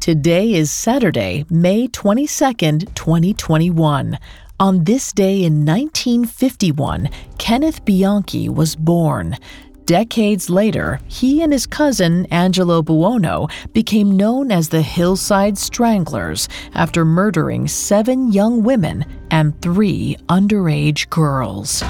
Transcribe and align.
Today 0.00 0.54
is 0.54 0.70
Saturday, 0.70 1.44
May 1.50 1.86
22nd, 1.86 2.94
2021. 2.94 4.18
On 4.58 4.84
this 4.84 5.12
day 5.12 5.44
in 5.44 5.66
1951, 5.66 7.10
Kenneth 7.36 7.84
Bianchi 7.84 8.48
was 8.48 8.74
born. 8.74 9.36
Decades 9.84 10.48
later, 10.48 11.00
he 11.06 11.42
and 11.42 11.52
his 11.52 11.66
cousin 11.66 12.24
Angelo 12.30 12.80
Buono 12.80 13.48
became 13.74 14.16
known 14.16 14.50
as 14.50 14.70
the 14.70 14.80
Hillside 14.80 15.58
Stranglers 15.58 16.48
after 16.72 17.04
murdering 17.04 17.68
seven 17.68 18.32
young 18.32 18.62
women 18.62 19.04
and 19.30 19.60
three 19.60 20.16
underage 20.30 21.10
girls. 21.10 21.82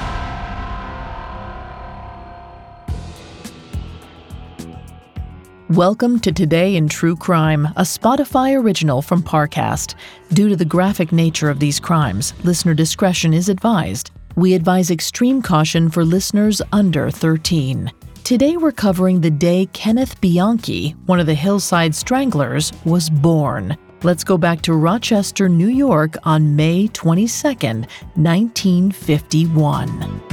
Welcome 5.71 6.21
to 6.21 6.33
Today 6.33 6.75
in 6.75 6.89
True 6.89 7.15
Crime, 7.15 7.67
a 7.77 7.83
Spotify 7.83 8.61
original 8.61 9.03
from 9.03 9.23
Parcast. 9.23 9.95
Due 10.33 10.49
to 10.49 10.57
the 10.57 10.65
graphic 10.65 11.13
nature 11.13 11.49
of 11.49 11.61
these 11.61 11.79
crimes, 11.79 12.35
listener 12.43 12.75
discretion 12.75 13.33
is 13.33 13.49
advised. 13.49 14.11
We 14.35 14.55
advise 14.55 14.91
extreme 14.91 15.41
caution 15.41 15.89
for 15.89 16.05
listeners 16.05 16.61
under 16.73 17.09
13. 17.09 17.89
Today 18.25 18.57
we're 18.57 18.73
covering 18.73 19.21
the 19.21 19.31
day 19.31 19.69
Kenneth 19.73 20.21
Bianchi, 20.21 20.97
one 21.07 21.21
of 21.21 21.27
the 21.27 21.35
Hillside 21.35 21.95
Stranglers, 21.95 22.73
was 22.85 23.09
born. 23.09 23.79
Let's 24.03 24.25
go 24.25 24.37
back 24.37 24.63
to 24.63 24.75
Rochester, 24.75 25.49
New 25.49 25.69
York 25.69 26.17
on 26.25 26.57
May 26.57 26.89
22, 26.89 27.47
1951. 27.47 30.30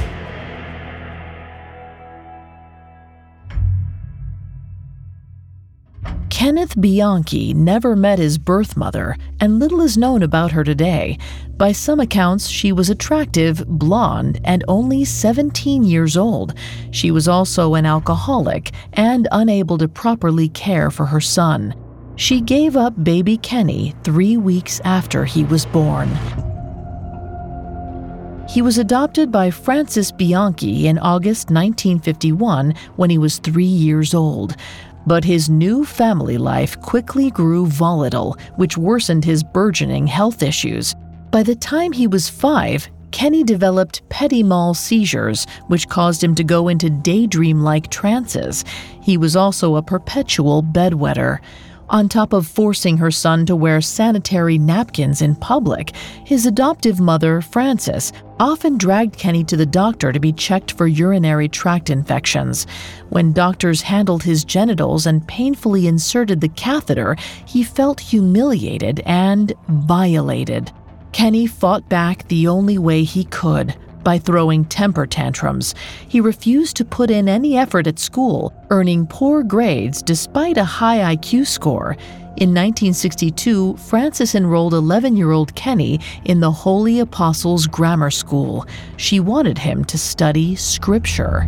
Kenneth 6.47 6.79
Bianchi 6.79 7.53
never 7.53 7.93
met 7.93 8.19
his 8.19 8.37
birth 8.37 8.77
mother, 8.77 9.17
and 9.41 9.59
little 9.59 9.81
is 9.81 9.97
known 9.97 10.23
about 10.23 10.49
her 10.53 10.63
today. 10.63 11.17
By 11.57 11.73
some 11.73 11.99
accounts, 11.99 12.47
she 12.47 12.71
was 12.71 12.89
attractive, 12.89 13.67
blonde, 13.67 14.39
and 14.45 14.63
only 14.69 15.03
17 15.03 15.83
years 15.83 16.15
old. 16.15 16.53
She 16.91 17.11
was 17.11 17.27
also 17.27 17.73
an 17.73 17.85
alcoholic 17.85 18.71
and 18.93 19.27
unable 19.33 19.77
to 19.77 19.89
properly 19.89 20.47
care 20.47 20.89
for 20.89 21.05
her 21.05 21.19
son. 21.19 21.75
She 22.15 22.39
gave 22.39 22.77
up 22.77 23.03
baby 23.03 23.35
Kenny 23.35 23.93
three 24.05 24.37
weeks 24.37 24.79
after 24.85 25.25
he 25.25 25.43
was 25.43 25.65
born. 25.65 26.07
He 28.47 28.61
was 28.61 28.77
adopted 28.77 29.33
by 29.33 29.51
Frances 29.51 30.13
Bianchi 30.13 30.87
in 30.87 30.97
August 30.97 31.49
1951 31.49 32.73
when 32.95 33.09
he 33.09 33.17
was 33.17 33.39
three 33.39 33.65
years 33.65 34.13
old. 34.13 34.55
But 35.07 35.23
his 35.23 35.49
new 35.49 35.85
family 35.85 36.37
life 36.37 36.77
quickly 36.81 37.31
grew 37.31 37.65
volatile, 37.65 38.37
which 38.57 38.77
worsened 38.77 39.23
his 39.23 39.41
burgeoning 39.41 40.05
health 40.05 40.43
issues. 40.43 40.93
By 41.31 41.43
the 41.43 41.55
time 41.55 41.93
he 41.93 42.07
was 42.07 42.27
five, 42.27 42.89
Kenny 43.11 43.41
developed 43.45 44.01
petit 44.09 44.43
mal 44.43 44.73
seizures, 44.73 45.47
which 45.67 45.87
caused 45.87 46.21
him 46.21 46.35
to 46.35 46.43
go 46.43 46.67
into 46.67 46.89
daydream 46.89 47.61
like 47.61 47.89
trances. 47.89 48.65
He 49.01 49.17
was 49.17 49.37
also 49.37 49.77
a 49.77 49.81
perpetual 49.81 50.61
bedwetter. 50.61 51.39
On 51.89 52.09
top 52.09 52.33
of 52.33 52.45
forcing 52.45 52.97
her 52.97 53.11
son 53.11 53.45
to 53.45 53.55
wear 53.55 53.79
sanitary 53.79 54.57
napkins 54.57 55.21
in 55.21 55.35
public, 55.35 55.95
his 56.25 56.45
adoptive 56.45 56.99
mother, 56.99 57.41
Frances, 57.41 58.11
often 58.41 58.77
dragged 58.77 59.17
Kenny 59.17 59.43
to 59.45 59.55
the 59.55 59.65
doctor 59.65 60.11
to 60.11 60.19
be 60.19 60.33
checked 60.33 60.73
for 60.73 60.85
urinary 60.85 61.47
tract 61.47 61.89
infections. 61.89 62.67
When 63.07 63.31
doctors 63.31 63.81
handled 63.81 64.23
his 64.23 64.43
genitals 64.43 65.05
and 65.05 65.25
painfully 65.29 65.87
inserted 65.87 66.41
the 66.41 66.49
catheter, 66.49 67.15
he 67.45 67.63
felt 67.63 68.01
humiliated 68.01 69.01
and 69.05 69.53
violated. 69.69 70.73
Kenny 71.13 71.47
fought 71.47 71.87
back 71.87 72.27
the 72.27 72.49
only 72.49 72.77
way 72.77 73.03
he 73.03 73.23
could 73.23 73.77
by 74.07 74.17
throwing 74.17 74.63
temper 74.63 75.05
tantrums. 75.05 75.75
He 76.07 76.21
refused 76.21 76.77
to 76.77 76.85
put 76.85 77.11
in 77.11 77.27
any 77.27 77.57
effort 77.57 77.87
at 77.87 77.99
school, 77.99 78.53
earning 78.69 79.05
poor 79.05 79.43
grades 79.43 80.01
despite 80.01 80.57
a 80.57 80.63
high 80.63 81.13
IQ 81.13 81.45
score. 81.45 81.91
In 82.37 82.53
1962, 82.53 83.75
Frances 83.75 84.33
enrolled 84.33 84.73
11 84.73 85.17
year 85.17 85.31
old 85.31 85.53
Kenny 85.55 85.99
in 86.23 86.39
the 86.39 86.51
Holy 86.51 87.01
Apostles 87.01 87.67
Grammar 87.67 88.09
School. 88.09 88.65
She 88.95 89.19
wanted 89.19 89.57
him 89.57 89.83
to 89.83 89.97
study 89.97 90.55
scripture. 90.55 91.45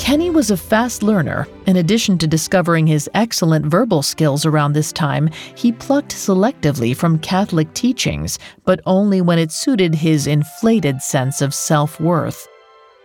Kenny 0.00 0.30
was 0.30 0.50
a 0.50 0.56
fast 0.56 1.02
learner. 1.02 1.46
In 1.66 1.76
addition 1.76 2.16
to 2.18 2.26
discovering 2.26 2.86
his 2.86 3.08
excellent 3.12 3.66
verbal 3.66 4.02
skills 4.02 4.46
around 4.46 4.72
this 4.72 4.92
time, 4.92 5.28
he 5.54 5.72
plucked 5.72 6.12
selectively 6.12 6.96
from 6.96 7.18
Catholic 7.18 7.72
teachings, 7.74 8.38
but 8.64 8.80
only 8.86 9.20
when 9.20 9.38
it 9.38 9.52
suited 9.52 9.94
his 9.94 10.26
inflated 10.26 11.02
sense 11.02 11.42
of 11.42 11.52
self 11.52 12.00
worth. 12.00 12.48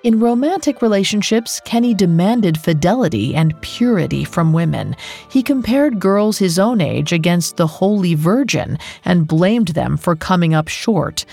In 0.03 0.21
romantic 0.21 0.81
relationships, 0.81 1.59
Kenny 1.65 1.93
demanded 1.93 2.57
fidelity 2.57 3.35
and 3.35 3.61
purity 3.61 4.23
from 4.23 4.53
women. 4.53 4.95
He 5.29 5.43
compared 5.43 5.99
girls 5.99 6.37
his 6.37 6.57
own 6.57 6.79
age 6.79 7.11
against 7.11 7.57
the 7.57 7.67
Holy 7.67 8.15
Virgin 8.15 8.79
and 9.03 9.27
blamed 9.27 9.69
them 9.69 9.97
for 9.97 10.15
coming 10.15 10.53
up 10.53 10.69
short. 10.69 11.25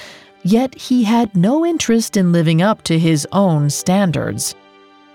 Yet 0.43 0.75
he 0.75 1.05
had 1.05 1.37
no 1.37 1.65
interest 1.65 2.17
in 2.17 2.33
living 2.33 2.61
up 2.61 2.83
to 2.83 2.99
his 2.99 3.29
own 3.31 3.71
standards. 3.71 4.56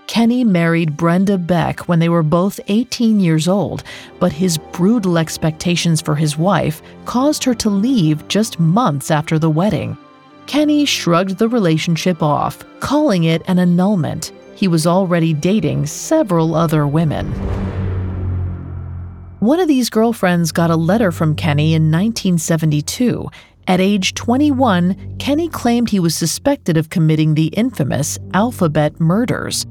Kenny 0.08 0.46
married 0.46 0.96
Brenda 0.96 1.38
Beck 1.38 1.82
when 1.90 2.00
they 2.00 2.08
were 2.10 2.24
both 2.24 2.62
18 2.70 3.20
years 3.20 3.48
old, 3.48 3.84
but 4.20 4.32
his 4.32 4.58
brutal 4.58 5.18
expectations 5.18 6.02
for 6.02 6.16
his 6.16 6.38
wife 6.38 6.82
caused 7.06 7.44
her 7.44 7.54
to 7.56 7.70
leave 7.70 8.28
just 8.30 8.60
months 8.60 9.12
after 9.12 9.38
the 9.38 9.50
wedding. 9.50 9.98
Kenny 10.48 10.86
shrugged 10.86 11.38
the 11.38 11.50
relationship 11.50 12.24
off, 12.24 12.64
calling 12.80 13.26
it 13.26 13.42
an 13.48 13.60
annulment. 13.60 14.32
He 14.56 14.70
was 14.70 14.88
already 14.88 15.34
dating 15.34 15.86
several 15.86 16.56
other 16.56 16.88
women. 16.88 17.32
One 19.40 19.60
of 19.60 19.68
these 19.68 19.90
girlfriends 19.90 20.54
got 20.54 20.72
a 20.72 20.76
letter 20.76 21.12
from 21.12 21.36
Kenny 21.36 21.74
in 21.74 21.92
1972. 21.92 23.30
At 23.68 23.82
age 23.82 24.14
21, 24.14 25.18
Kenny 25.20 25.50
claimed 25.50 25.90
he 25.90 26.00
was 26.00 26.16
suspected 26.16 26.78
of 26.78 26.90
committing 26.90 27.36
the 27.36 27.48
infamous 27.48 28.18
Alphabet 28.34 29.00
murders. 29.02 29.66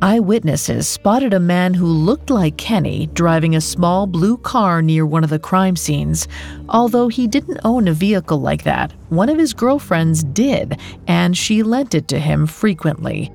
Eyewitnesses 0.00 0.86
spotted 0.86 1.34
a 1.34 1.40
man 1.40 1.74
who 1.74 1.86
looked 1.86 2.30
like 2.30 2.56
Kenny 2.56 3.08
driving 3.14 3.56
a 3.56 3.60
small 3.60 4.06
blue 4.06 4.36
car 4.36 4.80
near 4.80 5.04
one 5.04 5.24
of 5.24 5.30
the 5.30 5.40
crime 5.40 5.74
scenes. 5.74 6.28
Although 6.68 7.08
he 7.08 7.26
didn't 7.26 7.58
own 7.64 7.88
a 7.88 7.92
vehicle 7.92 8.40
like 8.40 8.62
that, 8.62 8.92
one 9.08 9.28
of 9.28 9.38
his 9.38 9.52
girlfriends 9.52 10.22
did, 10.22 10.78
and 11.08 11.36
she 11.36 11.64
lent 11.64 11.96
it 11.96 12.06
to 12.08 12.20
him 12.20 12.46
frequently. 12.46 13.26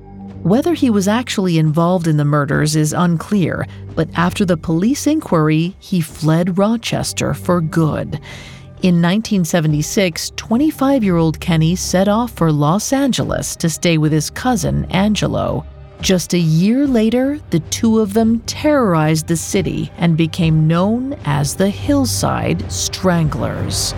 Whether 0.42 0.72
he 0.72 0.88
was 0.88 1.06
actually 1.06 1.58
involved 1.58 2.06
in 2.06 2.16
the 2.16 2.24
murders 2.24 2.76
is 2.76 2.94
unclear, 2.94 3.66
but 3.94 4.08
after 4.14 4.46
the 4.46 4.56
police 4.56 5.06
inquiry, 5.06 5.76
he 5.80 6.00
fled 6.00 6.56
Rochester 6.56 7.34
for 7.34 7.60
good. 7.60 8.14
In 8.80 9.02
1976, 9.02 10.32
25 10.36 11.04
year 11.04 11.16
old 11.16 11.40
Kenny 11.40 11.76
set 11.76 12.08
off 12.08 12.32
for 12.32 12.50
Los 12.50 12.90
Angeles 12.90 13.54
to 13.56 13.68
stay 13.68 13.98
with 13.98 14.12
his 14.12 14.30
cousin, 14.30 14.86
Angelo. 14.86 15.66
Just 16.00 16.34
a 16.34 16.38
year 16.38 16.86
later, 16.86 17.40
the 17.50 17.60
two 17.60 18.00
of 18.00 18.12
them 18.14 18.40
terrorized 18.40 19.26
the 19.26 19.36
city 19.36 19.90
and 19.96 20.16
became 20.16 20.66
known 20.68 21.14
as 21.24 21.56
the 21.56 21.70
Hillside 21.70 22.70
Stranglers. 22.70 23.94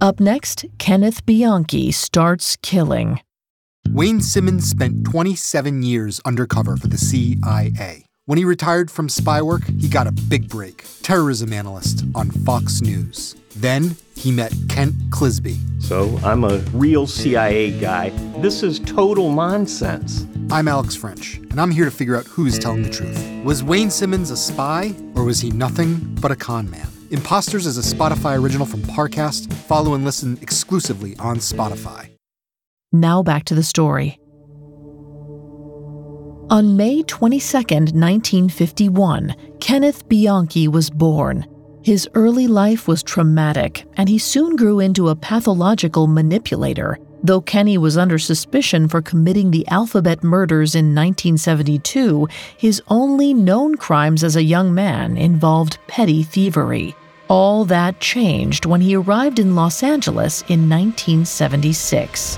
Up 0.00 0.20
next, 0.20 0.66
Kenneth 0.78 1.24
Bianchi 1.26 1.90
starts 1.90 2.56
killing. 2.62 3.20
Wayne 3.90 4.20
Simmons 4.20 4.68
spent 4.68 5.04
27 5.04 5.82
years 5.82 6.20
undercover 6.24 6.76
for 6.76 6.86
the 6.86 6.98
CIA. 6.98 8.04
When 8.26 8.38
he 8.38 8.44
retired 8.44 8.90
from 8.90 9.08
spy 9.08 9.40
work, 9.40 9.62
he 9.80 9.88
got 9.88 10.06
a 10.06 10.12
big 10.12 10.48
break 10.48 10.84
terrorism 11.02 11.52
analyst 11.52 12.04
on 12.14 12.30
Fox 12.30 12.82
News. 12.82 13.36
Then 13.56 13.96
he 14.14 14.30
met 14.30 14.52
Kent 14.68 14.94
Clizbe. 15.10 15.56
So 15.82 16.18
I'm 16.22 16.44
a 16.44 16.58
real 16.72 17.06
CIA 17.06 17.78
guy. 17.80 18.10
This 18.38 18.62
is 18.62 18.80
total 18.80 19.32
nonsense. 19.32 20.26
I'm 20.50 20.68
Alex 20.68 20.94
French, 20.94 21.38
and 21.38 21.58
I'm 21.60 21.70
here 21.70 21.86
to 21.86 21.90
figure 21.90 22.16
out 22.16 22.26
who's 22.26 22.58
telling 22.58 22.82
the 22.82 22.90
truth. 22.90 23.18
Was 23.44 23.64
Wayne 23.64 23.90
Simmons 23.90 24.30
a 24.30 24.36
spy, 24.36 24.94
or 25.14 25.24
was 25.24 25.40
he 25.40 25.50
nothing 25.50 25.96
but 26.20 26.30
a 26.30 26.36
con 26.36 26.70
man? 26.70 26.86
Imposters 27.10 27.66
is 27.66 27.78
a 27.78 27.94
Spotify 27.94 28.38
original 28.38 28.66
from 28.66 28.82
Parcast. 28.82 29.52
Follow 29.52 29.94
and 29.94 30.04
listen 30.04 30.38
exclusively 30.42 31.16
on 31.16 31.38
Spotify. 31.38 32.10
Now 32.92 33.22
back 33.22 33.44
to 33.46 33.54
the 33.54 33.62
story. 33.62 34.18
On 36.50 36.76
May 36.76 37.02
22, 37.02 37.56
1951, 37.58 39.34
Kenneth 39.60 40.08
Bianchi 40.08 40.68
was 40.68 40.90
born. 40.90 41.46
His 41.86 42.08
early 42.14 42.48
life 42.48 42.88
was 42.88 43.04
traumatic, 43.04 43.84
and 43.96 44.08
he 44.08 44.18
soon 44.18 44.56
grew 44.56 44.80
into 44.80 45.08
a 45.08 45.14
pathological 45.14 46.08
manipulator. 46.08 46.98
Though 47.22 47.40
Kenny 47.40 47.78
was 47.78 47.96
under 47.96 48.18
suspicion 48.18 48.88
for 48.88 49.00
committing 49.00 49.52
the 49.52 49.64
alphabet 49.68 50.24
murders 50.24 50.74
in 50.74 50.86
1972, 50.86 52.26
his 52.56 52.82
only 52.88 53.32
known 53.32 53.76
crimes 53.76 54.24
as 54.24 54.34
a 54.34 54.42
young 54.42 54.74
man 54.74 55.16
involved 55.16 55.78
petty 55.86 56.24
thievery. 56.24 56.96
All 57.28 57.64
that 57.66 58.00
changed 58.00 58.66
when 58.66 58.80
he 58.80 58.96
arrived 58.96 59.38
in 59.38 59.54
Los 59.54 59.84
Angeles 59.84 60.42
in 60.48 60.68
1976. 60.68 62.36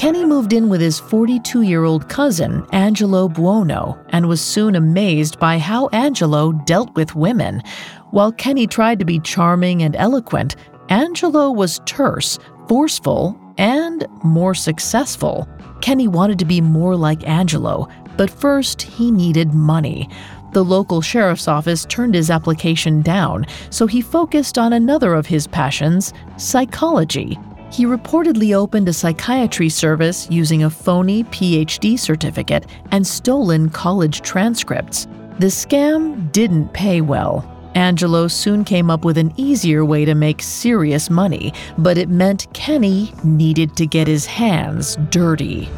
Kenny 0.00 0.24
moved 0.24 0.54
in 0.54 0.70
with 0.70 0.80
his 0.80 0.98
42 0.98 1.60
year 1.60 1.84
old 1.84 2.08
cousin, 2.08 2.66
Angelo 2.72 3.28
Buono, 3.28 4.02
and 4.08 4.26
was 4.26 4.40
soon 4.40 4.74
amazed 4.74 5.38
by 5.38 5.58
how 5.58 5.88
Angelo 5.88 6.52
dealt 6.52 6.94
with 6.94 7.14
women. 7.14 7.62
While 8.10 8.32
Kenny 8.32 8.66
tried 8.66 8.98
to 9.00 9.04
be 9.04 9.20
charming 9.20 9.82
and 9.82 9.94
eloquent, 9.96 10.56
Angelo 10.88 11.50
was 11.50 11.82
terse, 11.84 12.38
forceful, 12.66 13.38
and 13.58 14.06
more 14.24 14.54
successful. 14.54 15.46
Kenny 15.82 16.08
wanted 16.08 16.38
to 16.38 16.46
be 16.46 16.62
more 16.62 16.96
like 16.96 17.28
Angelo, 17.28 17.86
but 18.16 18.30
first 18.30 18.80
he 18.80 19.10
needed 19.10 19.52
money. 19.52 20.08
The 20.52 20.64
local 20.64 21.02
sheriff's 21.02 21.46
office 21.46 21.84
turned 21.84 22.14
his 22.14 22.30
application 22.30 23.02
down, 23.02 23.44
so 23.68 23.86
he 23.86 24.00
focused 24.00 24.56
on 24.56 24.72
another 24.72 25.12
of 25.12 25.26
his 25.26 25.46
passions 25.46 26.14
psychology. 26.38 27.38
He 27.70 27.84
reportedly 27.84 28.54
opened 28.54 28.88
a 28.88 28.92
psychiatry 28.92 29.68
service 29.68 30.26
using 30.30 30.64
a 30.64 30.70
phony 30.70 31.24
PhD 31.24 31.98
certificate 31.98 32.66
and 32.90 33.06
stolen 33.06 33.70
college 33.70 34.22
transcripts. 34.22 35.06
The 35.38 35.46
scam 35.46 36.30
didn't 36.32 36.72
pay 36.72 37.00
well. 37.00 37.46
Angelo 37.76 38.26
soon 38.26 38.64
came 38.64 38.90
up 38.90 39.04
with 39.04 39.16
an 39.16 39.32
easier 39.36 39.84
way 39.84 40.04
to 40.04 40.14
make 40.16 40.42
serious 40.42 41.08
money, 41.08 41.54
but 41.78 41.96
it 41.96 42.08
meant 42.08 42.52
Kenny 42.52 43.12
needed 43.22 43.76
to 43.76 43.86
get 43.86 44.08
his 44.08 44.26
hands 44.26 44.96
dirty. 45.10 45.68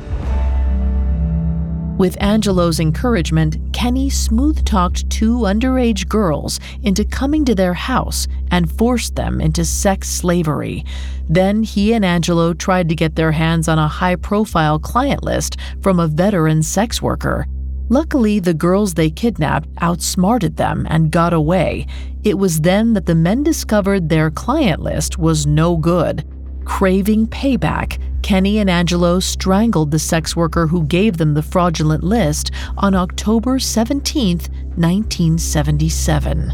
With 1.98 2.20
Angelo's 2.20 2.80
encouragement, 2.80 3.58
Kenny 3.72 4.08
smooth 4.08 4.64
talked 4.64 5.08
two 5.10 5.40
underage 5.40 6.08
girls 6.08 6.58
into 6.82 7.04
coming 7.04 7.44
to 7.44 7.54
their 7.54 7.74
house 7.74 8.26
and 8.50 8.72
forced 8.72 9.14
them 9.14 9.40
into 9.40 9.64
sex 9.64 10.08
slavery. 10.08 10.84
Then 11.28 11.62
he 11.62 11.92
and 11.92 12.04
Angelo 12.04 12.54
tried 12.54 12.88
to 12.88 12.94
get 12.94 13.14
their 13.14 13.30
hands 13.32 13.68
on 13.68 13.78
a 13.78 13.86
high 13.86 14.16
profile 14.16 14.78
client 14.78 15.22
list 15.22 15.58
from 15.80 16.00
a 16.00 16.08
veteran 16.08 16.62
sex 16.62 17.02
worker. 17.02 17.46
Luckily, 17.88 18.40
the 18.40 18.54
girls 18.54 18.94
they 18.94 19.10
kidnapped 19.10 19.68
outsmarted 19.82 20.56
them 20.56 20.86
and 20.88 21.10
got 21.10 21.34
away. 21.34 21.86
It 22.24 22.38
was 22.38 22.62
then 22.62 22.94
that 22.94 23.04
the 23.04 23.14
men 23.14 23.42
discovered 23.42 24.08
their 24.08 24.30
client 24.30 24.80
list 24.80 25.18
was 25.18 25.46
no 25.46 25.76
good. 25.76 26.24
Craving 26.64 27.26
payback, 27.26 27.98
Kenny 28.32 28.60
and 28.60 28.70
Angelo 28.70 29.20
strangled 29.20 29.90
the 29.90 29.98
sex 29.98 30.34
worker 30.34 30.66
who 30.66 30.84
gave 30.84 31.18
them 31.18 31.34
the 31.34 31.42
fraudulent 31.42 32.02
list 32.02 32.50
on 32.78 32.94
October 32.94 33.58
17, 33.58 34.38
1977. 34.38 36.50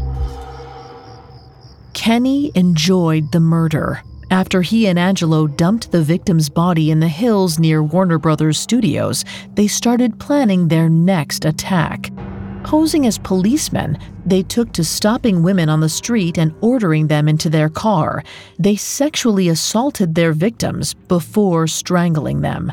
Kenny 1.93 2.51
enjoyed 2.53 3.31
the 3.31 3.39
murder. 3.39 4.03
After 4.29 4.61
he 4.61 4.87
and 4.87 4.99
Angelo 4.99 5.47
dumped 5.47 5.93
the 5.93 6.01
victim's 6.01 6.49
body 6.49 6.91
in 6.91 6.99
the 6.99 7.07
hills 7.07 7.59
near 7.59 7.81
Warner 7.81 8.19
Brothers 8.19 8.59
Studios, 8.59 9.23
they 9.53 9.67
started 9.67 10.19
planning 10.19 10.67
their 10.67 10.89
next 10.89 11.45
attack. 11.45 12.11
Posing 12.63 13.07
as 13.07 13.17
policemen, 13.17 13.97
they 14.25 14.43
took 14.43 14.73
to 14.73 14.83
stopping 14.83 15.41
women 15.41 15.69
on 15.69 15.79
the 15.79 15.89
street 15.89 16.37
and 16.37 16.53
ordering 16.61 17.07
them 17.07 17.27
into 17.27 17.49
their 17.49 17.69
car. 17.69 18.23
They 18.59 18.75
sexually 18.75 19.47
assaulted 19.49 20.13
their 20.13 20.33
victims 20.33 20.93
before 20.93 21.67
strangling 21.67 22.41
them. 22.41 22.71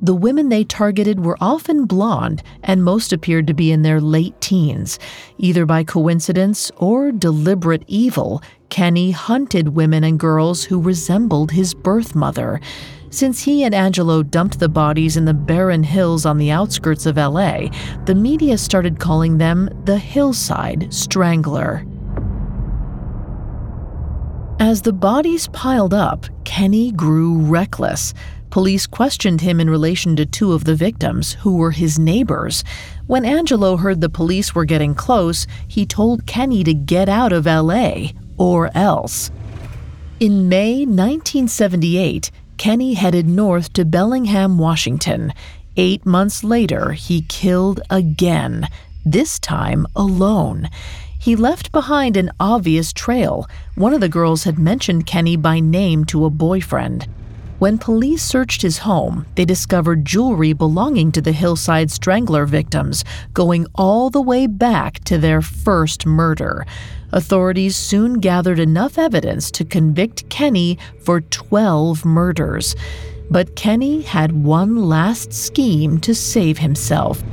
The 0.00 0.14
women 0.14 0.48
they 0.48 0.62
targeted 0.62 1.24
were 1.24 1.36
often 1.40 1.84
blonde, 1.84 2.42
and 2.62 2.84
most 2.84 3.12
appeared 3.12 3.48
to 3.48 3.54
be 3.54 3.72
in 3.72 3.82
their 3.82 4.00
late 4.00 4.40
teens. 4.40 4.98
Either 5.38 5.66
by 5.66 5.82
coincidence 5.82 6.70
or 6.76 7.10
deliberate 7.10 7.82
evil, 7.88 8.40
Kenny 8.68 9.10
hunted 9.10 9.70
women 9.70 10.04
and 10.04 10.20
girls 10.20 10.64
who 10.64 10.80
resembled 10.80 11.50
his 11.50 11.74
birth 11.74 12.14
mother. 12.14 12.60
Since 13.10 13.42
he 13.42 13.64
and 13.64 13.74
Angelo 13.74 14.22
dumped 14.22 14.58
the 14.58 14.68
bodies 14.68 15.16
in 15.16 15.24
the 15.24 15.34
barren 15.34 15.82
hills 15.82 16.26
on 16.26 16.36
the 16.36 16.50
outskirts 16.50 17.06
of 17.06 17.16
LA, 17.16 17.68
the 18.04 18.14
media 18.14 18.58
started 18.58 19.00
calling 19.00 19.38
them 19.38 19.70
the 19.84 19.98
Hillside 19.98 20.92
Strangler. 20.92 21.86
As 24.60 24.82
the 24.82 24.92
bodies 24.92 25.48
piled 25.48 25.94
up, 25.94 26.26
Kenny 26.44 26.92
grew 26.92 27.38
reckless. 27.38 28.12
Police 28.50 28.86
questioned 28.86 29.40
him 29.40 29.60
in 29.60 29.70
relation 29.70 30.16
to 30.16 30.26
two 30.26 30.52
of 30.52 30.64
the 30.64 30.74
victims, 30.74 31.34
who 31.34 31.56
were 31.56 31.70
his 31.70 31.98
neighbors. 31.98 32.64
When 33.06 33.24
Angelo 33.24 33.76
heard 33.76 34.00
the 34.00 34.08
police 34.10 34.54
were 34.54 34.64
getting 34.64 34.94
close, 34.94 35.46
he 35.66 35.86
told 35.86 36.26
Kenny 36.26 36.64
to 36.64 36.74
get 36.74 37.08
out 37.08 37.32
of 37.32 37.46
LA 37.46 38.08
or 38.36 38.70
else. 38.76 39.30
In 40.20 40.48
May 40.48 40.78
1978, 40.80 42.32
Kenny 42.58 42.94
headed 42.94 43.28
north 43.28 43.72
to 43.74 43.84
Bellingham, 43.84 44.58
Washington. 44.58 45.32
Eight 45.76 46.04
months 46.04 46.42
later, 46.42 46.90
he 46.90 47.22
killed 47.22 47.80
again, 47.88 48.66
this 49.06 49.38
time 49.38 49.86
alone. 49.94 50.68
He 51.20 51.36
left 51.36 51.70
behind 51.70 52.16
an 52.16 52.32
obvious 52.40 52.92
trail. 52.92 53.46
One 53.76 53.94
of 53.94 54.00
the 54.00 54.08
girls 54.08 54.42
had 54.42 54.58
mentioned 54.58 55.06
Kenny 55.06 55.36
by 55.36 55.60
name 55.60 56.04
to 56.06 56.24
a 56.24 56.30
boyfriend. 56.30 57.06
When 57.58 57.76
police 57.76 58.22
searched 58.22 58.62
his 58.62 58.78
home, 58.78 59.26
they 59.34 59.44
discovered 59.44 60.04
jewelry 60.04 60.52
belonging 60.52 61.10
to 61.12 61.20
the 61.20 61.32
Hillside 61.32 61.90
Strangler 61.90 62.46
victims, 62.46 63.04
going 63.34 63.66
all 63.74 64.10
the 64.10 64.22
way 64.22 64.46
back 64.46 65.02
to 65.04 65.18
their 65.18 65.42
first 65.42 66.06
murder. 66.06 66.64
Authorities 67.10 67.74
soon 67.74 68.20
gathered 68.20 68.60
enough 68.60 68.96
evidence 68.96 69.50
to 69.50 69.64
convict 69.64 70.28
Kenny 70.28 70.78
for 71.02 71.20
12 71.20 72.04
murders. 72.04 72.76
But 73.28 73.56
Kenny 73.56 74.02
had 74.02 74.44
one 74.44 74.76
last 74.76 75.32
scheme 75.32 75.98
to 76.02 76.14
save 76.14 76.58
himself. 76.58 77.24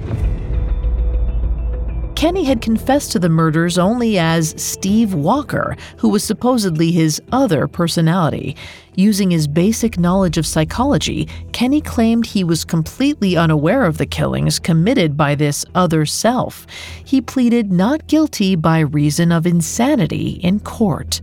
Kenny 2.26 2.44
had 2.44 2.60
confessed 2.60 3.12
to 3.12 3.20
the 3.20 3.30
murders 3.30 3.78
only 3.78 4.18
as 4.18 4.56
Steve 4.58 5.14
Walker, 5.14 5.78
who 5.98 6.10
was 6.10 6.24
supposedly 6.24 6.90
his 6.90 7.22
other 7.32 7.68
personality. 7.68 8.58
Using 8.96 9.30
his 9.30 9.48
basic 9.48 10.00
knowledge 10.00 10.40
of 10.40 10.48
psychology, 10.48 11.28
Kenny 11.52 11.82
claimed 11.82 12.26
he 12.26 12.44
was 12.44 12.66
completely 12.66 13.38
unaware 13.38 13.86
of 13.86 14.00
the 14.00 14.08
killings 14.08 14.58
committed 14.58 15.16
by 15.16 15.36
this 15.36 15.66
other 15.76 16.04
self. 16.04 16.66
He 17.06 17.22
pleaded 17.22 17.72
not 17.72 18.08
guilty 18.08 18.56
by 18.56 18.80
reason 18.80 19.32
of 19.32 19.46
insanity 19.46 20.40
in 20.42 20.62
court. 20.62 21.22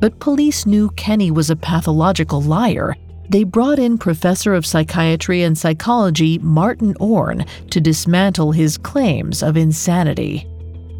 But 0.00 0.20
police 0.20 0.66
knew 0.66 0.90
Kenny 0.90 1.30
was 1.30 1.48
a 1.48 1.56
pathological 1.56 2.42
liar 2.42 2.94
they 3.28 3.44
brought 3.44 3.78
in 3.78 3.98
professor 3.98 4.54
of 4.54 4.66
psychiatry 4.66 5.42
and 5.42 5.56
psychology 5.56 6.38
Martin 6.38 6.94
Orne 7.00 7.44
to 7.70 7.80
dismantle 7.80 8.52
his 8.52 8.78
claims 8.78 9.42
of 9.42 9.56
insanity. 9.56 10.46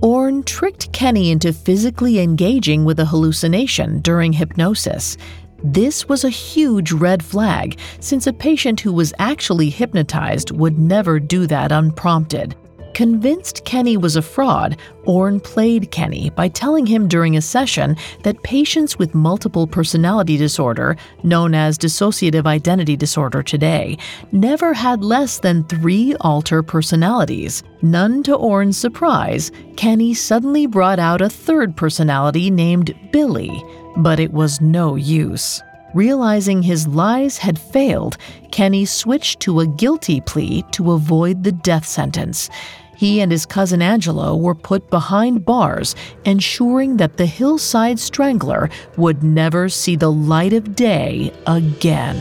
Orne 0.02 0.42
tricked 0.42 0.92
Kenny 0.92 1.30
into 1.30 1.52
physically 1.52 2.20
engaging 2.20 2.84
with 2.84 3.00
a 3.00 3.04
hallucination 3.04 4.00
during 4.00 4.32
hypnosis. 4.32 5.16
This 5.64 6.08
was 6.08 6.24
a 6.24 6.30
huge 6.30 6.92
red 6.92 7.24
flag, 7.24 7.78
since 8.00 8.26
a 8.26 8.32
patient 8.32 8.80
who 8.80 8.92
was 8.92 9.14
actually 9.18 9.70
hypnotized 9.70 10.50
would 10.50 10.78
never 10.78 11.18
do 11.18 11.46
that 11.46 11.72
unprompted. 11.72 12.54
Convinced 12.96 13.62
Kenny 13.66 13.98
was 13.98 14.16
a 14.16 14.22
fraud, 14.22 14.78
Orne 15.04 15.38
played 15.38 15.90
Kenny 15.90 16.30
by 16.30 16.48
telling 16.48 16.86
him 16.86 17.08
during 17.08 17.36
a 17.36 17.42
session 17.42 17.94
that 18.22 18.42
patients 18.42 18.98
with 18.98 19.14
multiple 19.14 19.66
personality 19.66 20.38
disorder, 20.38 20.96
known 21.22 21.54
as 21.54 21.76
dissociative 21.76 22.46
identity 22.46 22.96
disorder 22.96 23.42
today, 23.42 23.98
never 24.32 24.72
had 24.72 25.04
less 25.04 25.40
than 25.40 25.64
three 25.64 26.14
alter 26.22 26.62
personalities. 26.62 27.62
None 27.82 28.22
to 28.22 28.34
Orne's 28.34 28.78
surprise, 28.78 29.52
Kenny 29.76 30.14
suddenly 30.14 30.66
brought 30.66 30.98
out 30.98 31.20
a 31.20 31.28
third 31.28 31.76
personality 31.76 32.50
named 32.50 32.94
Billy, 33.12 33.62
but 33.98 34.18
it 34.18 34.32
was 34.32 34.62
no 34.62 34.94
use. 34.94 35.62
Realizing 35.92 36.62
his 36.62 36.86
lies 36.86 37.36
had 37.38 37.58
failed, 37.58 38.16
Kenny 38.52 38.86
switched 38.86 39.40
to 39.40 39.60
a 39.60 39.66
guilty 39.66 40.20
plea 40.22 40.62
to 40.72 40.92
avoid 40.92 41.42
the 41.42 41.52
death 41.52 41.86
sentence. 41.86 42.48
He 42.96 43.20
and 43.20 43.30
his 43.30 43.44
cousin 43.44 43.82
Angelo 43.82 44.34
were 44.34 44.54
put 44.54 44.90
behind 44.90 45.44
bars, 45.44 45.94
ensuring 46.24 46.96
that 46.96 47.18
the 47.18 47.26
Hillside 47.26 47.98
Strangler 47.98 48.70
would 48.96 49.22
never 49.22 49.68
see 49.68 49.96
the 49.96 50.10
light 50.10 50.52
of 50.52 50.74
day 50.74 51.32
again. 51.46 52.16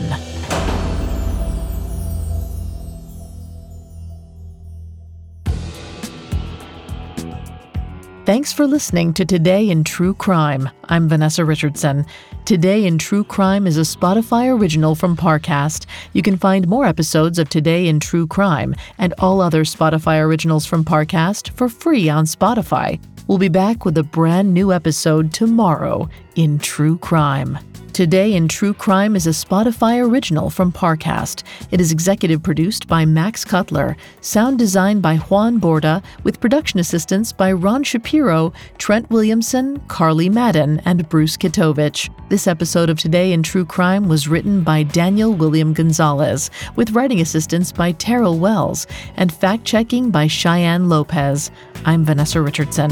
Thanks 8.26 8.52
for 8.52 8.66
listening 8.66 9.14
to 9.14 9.24
Today 9.24 9.70
in 9.70 9.84
True 9.84 10.12
Crime. 10.12 10.68
I'm 10.88 11.08
Vanessa 11.08 11.44
Richardson. 11.44 12.04
Today 12.46 12.84
in 12.84 12.96
True 12.96 13.24
Crime 13.24 13.66
is 13.66 13.76
a 13.76 13.80
Spotify 13.80 14.56
original 14.56 14.94
from 14.94 15.16
Parcast. 15.16 15.86
You 16.12 16.22
can 16.22 16.36
find 16.36 16.68
more 16.68 16.86
episodes 16.86 17.40
of 17.40 17.48
Today 17.48 17.88
in 17.88 17.98
True 17.98 18.28
Crime 18.28 18.72
and 18.98 19.12
all 19.18 19.40
other 19.40 19.64
Spotify 19.64 20.22
originals 20.22 20.64
from 20.64 20.84
Parcast 20.84 21.50
for 21.50 21.68
free 21.68 22.08
on 22.08 22.24
Spotify. 22.24 23.00
We'll 23.26 23.38
be 23.38 23.48
back 23.48 23.84
with 23.84 23.98
a 23.98 24.04
brand 24.04 24.54
new 24.54 24.72
episode 24.72 25.32
tomorrow 25.32 26.08
in 26.36 26.58
True 26.58 26.98
Crime. 26.98 27.58
Today 27.94 28.34
in 28.34 28.46
True 28.46 28.74
Crime 28.74 29.16
is 29.16 29.26
a 29.26 29.30
Spotify 29.30 30.06
original 30.06 30.50
from 30.50 30.70
Parcast. 30.70 31.44
It 31.70 31.80
is 31.80 31.92
executive 31.92 32.42
produced 32.42 32.86
by 32.86 33.06
Max 33.06 33.42
Cutler, 33.42 33.96
sound 34.20 34.58
designed 34.58 35.00
by 35.00 35.16
Juan 35.16 35.58
Borda, 35.58 36.04
with 36.22 36.38
production 36.38 36.78
assistance 36.78 37.32
by 37.32 37.52
Ron 37.52 37.82
Shapiro, 37.82 38.52
Trent 38.76 39.08
Williamson, 39.08 39.80
Carly 39.88 40.28
Madden, 40.28 40.82
and 40.84 41.08
Bruce 41.08 41.38
Kitovich. 41.38 42.10
This 42.28 42.46
episode 42.46 42.90
of 42.90 42.98
Today 42.98 43.32
in 43.32 43.42
True 43.42 43.64
Crime 43.64 44.08
was 44.08 44.28
written 44.28 44.62
by 44.62 44.82
Daniel 44.82 45.32
William 45.32 45.72
Gonzalez, 45.72 46.50
with 46.76 46.90
writing 46.90 47.22
assistance 47.22 47.72
by 47.72 47.92
Terrell 47.92 48.38
Wells, 48.38 48.86
and 49.16 49.32
fact 49.32 49.64
checking 49.64 50.10
by 50.10 50.26
Cheyenne 50.26 50.90
Lopez. 50.90 51.50
I'm 51.86 52.04
Vanessa 52.04 52.42
Richardson. 52.42 52.90